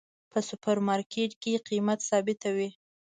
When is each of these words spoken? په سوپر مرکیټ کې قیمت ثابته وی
په 0.31 0.39
سوپر 0.47 0.77
مرکیټ 0.87 1.31
کې 1.41 1.63
قیمت 1.67 1.99
ثابته 2.09 2.49
وی 2.55 2.69